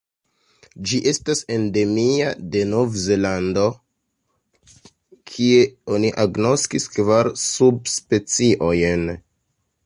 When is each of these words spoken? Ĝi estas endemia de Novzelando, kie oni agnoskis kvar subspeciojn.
Ĝi 0.91 0.99
estas 1.09 1.41
endemia 1.57 2.31
de 2.55 2.63
Novzelando, 2.69 3.65
kie 5.33 5.61
oni 5.99 6.11
agnoskis 6.25 6.89
kvar 6.97 7.31
subspeciojn. 7.43 9.07